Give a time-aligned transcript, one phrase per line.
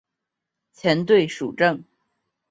[0.73, 1.83] 前队属正。